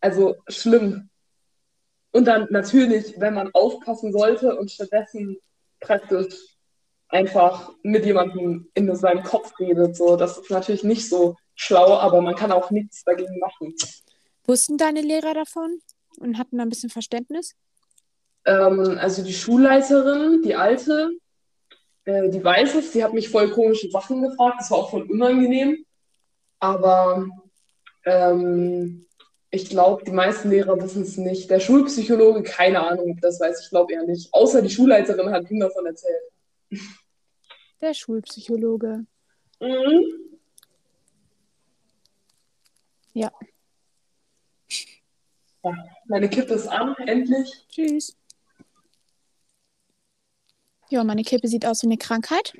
[0.00, 1.08] Also, schlimm.
[2.10, 5.36] Und dann natürlich, wenn man aufpassen sollte und stattdessen
[5.78, 6.34] praktisch
[7.08, 12.20] einfach mit jemandem in seinem Kopf redet, so, das ist natürlich nicht so schlau, aber
[12.20, 13.74] man kann auch nichts dagegen machen.
[14.44, 15.78] Wussten deine Lehrer davon
[16.18, 17.54] und hatten da ein bisschen Verständnis?
[18.44, 21.10] Ähm, also die Schulleiterin, die alte,
[22.04, 25.02] äh, die weiß es, die hat mich voll komische Sachen gefragt, das war auch voll
[25.02, 25.84] unangenehm,
[26.58, 27.26] aber
[28.04, 29.06] ähm,
[29.50, 31.50] ich glaube, die meisten Lehrer wissen es nicht.
[31.50, 34.32] Der Schulpsychologe, keine Ahnung, das weiß ich glaube eher nicht.
[34.32, 36.22] Außer die Schulleiterin hat ihm davon erzählt.
[37.80, 39.04] Der Schulpsychologe.
[39.60, 40.02] Mhm.
[43.12, 43.30] Ja.
[45.64, 45.74] Ja,
[46.06, 47.66] meine Kippe ist an, endlich.
[47.68, 48.16] Tschüss.
[50.92, 52.52] Ja, meine Kippe sieht aus wie eine Krankheit.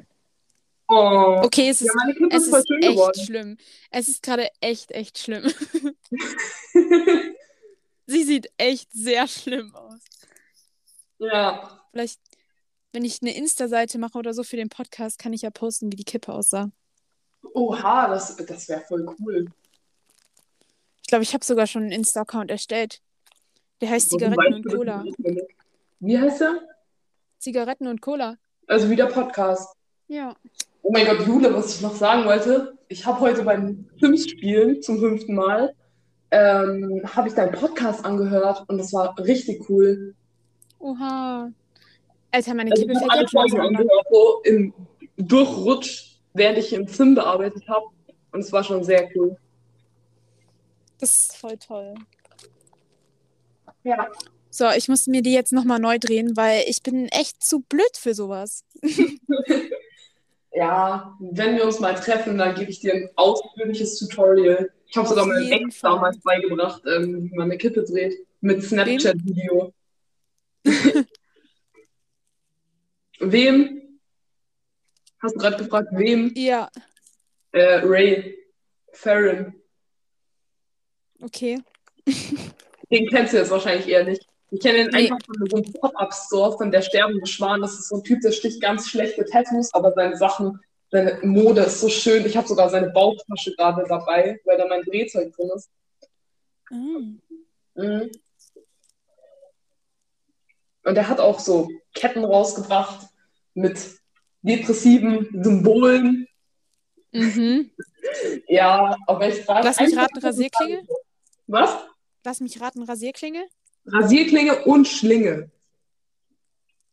[0.88, 1.38] Oh.
[1.42, 3.24] Okay, es Ja, ist, meine Kippe es ist voll ist schön echt geworden.
[3.26, 3.56] schlimm.
[3.90, 5.52] Es ist gerade echt, echt schlimm.
[8.06, 10.00] Sie sieht echt sehr schlimm aus.
[11.18, 12.20] Ja, Vielleicht,
[12.92, 15.96] wenn ich eine Insta-Seite mache oder so für den Podcast, kann ich ja posten, wie
[15.96, 16.70] die Kippe aussah.
[17.52, 19.52] Oha, das, das wäre voll cool.
[21.02, 23.02] Ich glaube, ich habe sogar schon einen Insta-Account erstellt.
[23.82, 25.04] Der heißt Zigaretten und Cola.
[26.00, 26.62] Wie heißt er?
[27.42, 28.36] Zigaretten und Cola.
[28.68, 29.74] Also wie der Podcast.
[30.06, 30.36] Ja.
[30.82, 35.00] Oh mein Gott, Jule, was ich noch sagen wollte, ich habe heute beim Sims-Spielen zum
[35.00, 35.74] fünften Mal,
[36.30, 40.14] ähm, habe ich deinen Podcast angehört und das war richtig cool.
[40.78, 41.50] Oha.
[42.30, 44.72] Alter, meine Also Kippe ich fällt jetzt schon angehört, so im
[45.16, 47.86] Durchrutsch, während ich im Sim bearbeitet habe
[48.30, 49.36] und es war schon sehr cool.
[51.00, 51.94] Das ist voll toll.
[53.82, 54.06] Ja.
[54.54, 57.96] So, ich muss mir die jetzt nochmal neu drehen, weil ich bin echt zu blöd
[57.96, 58.64] für sowas.
[60.52, 64.70] Ja, wenn wir uns mal treffen, dann gebe ich dir ein ausführliches Tutorial.
[64.86, 68.26] Ich habe sogar meinem Ex damals beigebracht, ähm, wie man eine Kippe dreht.
[68.42, 69.72] Mit Snapchat-Video.
[73.20, 73.98] Wem?
[75.20, 76.30] Hast du gerade gefragt, wem?
[76.36, 76.68] Ja,
[77.52, 78.36] Äh, Ray
[78.92, 79.54] Farron.
[81.22, 81.62] okay.
[82.90, 84.26] Den kennst du jetzt wahrscheinlich eher nicht.
[84.52, 85.10] Ich kenne ihn Nee.
[85.10, 87.62] einfach von so einem Pop-Up-Store von der sterbende Schwan.
[87.62, 90.60] Das ist so ein Typ, der sticht ganz schlechte Tattoos, aber seine Sachen,
[90.90, 92.26] seine Mode ist so schön.
[92.26, 95.70] Ich habe sogar seine Bauchtasche gerade dabei, weil da mein Drehzeug drin ist.
[96.70, 97.18] Mm.
[97.74, 98.10] Mhm.
[100.84, 103.06] Und er hat auch so Ketten rausgebracht
[103.54, 103.78] mit
[104.42, 106.28] depressiven Symbolen.
[107.12, 107.70] Mhm.
[108.48, 110.82] Ja, aber ich frage Lass mich raten, Rasierklinge?
[111.46, 111.74] Was?
[112.22, 113.46] Lass mich raten, Rasierklinge?
[113.86, 115.50] Rasierklinge und Schlinge.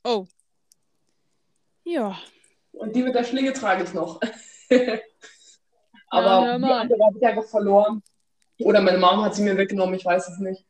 [0.03, 0.25] Oh.
[1.83, 2.17] Ja.
[2.71, 4.19] Und die mit der Schlinge trage ich noch.
[6.07, 6.79] Aber die mal.
[6.81, 8.01] andere habe ich einfach verloren.
[8.59, 10.65] Oder meine Mom hat sie mir weggenommen, ich weiß es nicht.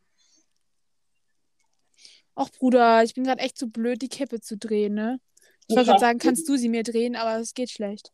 [2.36, 5.20] Och, Bruder, ich bin gerade echt zu blöd, die Kippe zu drehen, ne?
[5.66, 8.12] Ich wollte gerade sagen, kannst du sie mir drehen, aber es geht schlecht.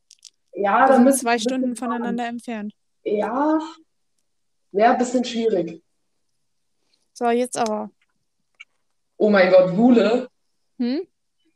[0.52, 1.92] Ja, Wir dann sind müssen zwei Stunden fahren.
[1.92, 2.72] voneinander entfernt.
[3.04, 3.58] Ja,
[4.72, 5.82] wäre ein bisschen schwierig.
[7.12, 7.90] So, jetzt aber.
[9.18, 10.28] Oh mein Gott, Jule,
[10.78, 11.06] Hm?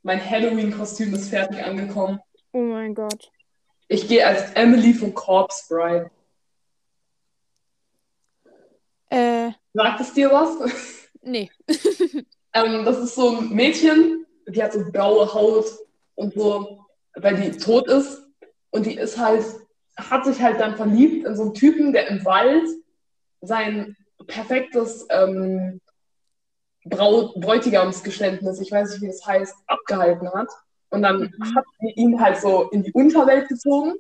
[0.03, 2.21] mein Halloween-Kostüm ist fertig angekommen.
[2.53, 3.31] Oh mein Gott.
[3.89, 6.11] Ich gehe als Emily von Corpse Bride.
[9.11, 11.09] Äh, Sagt es dir was?
[11.23, 11.51] nee.
[12.53, 15.67] Ähm, das ist so ein Mädchen, die hat so blaue Haut
[16.17, 18.25] und so, weil die tot ist.
[18.71, 19.45] Und die ist halt,
[19.97, 22.69] hat sich halt dann verliebt in so einen Typen, der im Wald
[23.41, 23.97] sein
[24.27, 25.81] perfektes ähm,
[26.85, 30.49] Brau Bräutigamsgeständnis, ich weiß nicht, wie das heißt, abgehalten hat.
[30.91, 31.55] Und dann Mhm.
[31.57, 33.95] hat sie ihn halt so in die Unterwelt gezogen.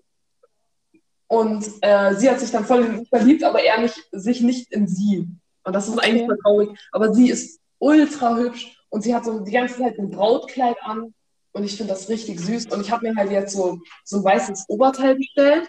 [1.29, 4.73] Und äh, sie hat sich dann voll in ihn verliebt, aber er nicht, sich nicht
[4.73, 5.29] in sie.
[5.64, 6.09] Und das ist Okay.
[6.09, 6.79] eigentlich voll traurig.
[6.93, 11.14] Aber sie ist ultra hübsch und sie hat so die ganze Zeit ein Brautkleid an.
[11.53, 12.66] Und ich finde das richtig süß.
[12.66, 15.69] Und ich habe mir halt jetzt so, so ein weißes Oberteil bestellt.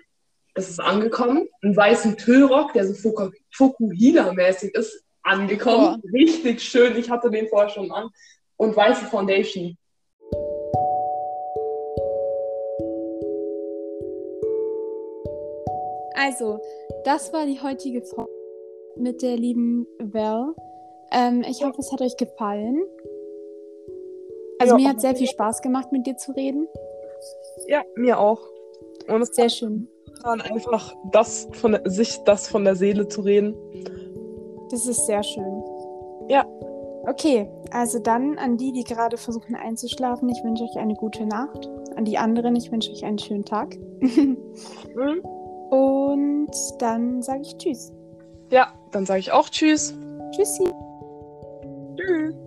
[0.55, 1.47] Das ist angekommen.
[1.61, 6.01] Einen weißen Tüllrock, der so Fuku- Fukuhila-mäßig ist, angekommen.
[6.13, 6.95] Richtig schön.
[6.97, 8.09] Ich hatte den vorher schon an.
[8.57, 9.77] Und weiße Foundation.
[16.13, 16.59] Also,
[17.03, 18.29] das war die heutige Folge
[18.97, 20.53] mit der lieben Val.
[21.11, 22.83] Ähm, ich hoffe, es hat euch gefallen.
[24.59, 24.79] Also, Ja.
[24.81, 26.67] mir hat sehr viel Spaß gemacht, mit dir zu reden.
[27.67, 28.41] Ja, mir auch.
[29.07, 29.87] Und es Sehr schön.
[30.23, 33.55] dann einfach das von der, sich das von der Seele zu reden.
[34.71, 35.63] Das ist sehr schön.
[36.29, 36.45] Ja.
[37.03, 41.67] Okay, also dann an die, die gerade versuchen einzuschlafen, ich wünsche euch eine gute Nacht.
[41.95, 43.77] An die anderen, ich wünsche euch einen schönen Tag.
[44.93, 45.21] Mhm.
[45.69, 47.93] Und dann sage ich Tschüss.
[48.51, 49.93] Ja, dann sage ich auch Tschüss.
[50.31, 50.65] Tschüssi.
[51.95, 52.40] Tschüss.